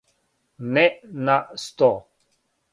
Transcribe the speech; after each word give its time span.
Не 0.77 0.85
на 1.29 1.37
сто. 1.67 1.93